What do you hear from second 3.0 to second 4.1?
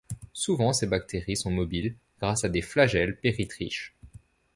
péritriches.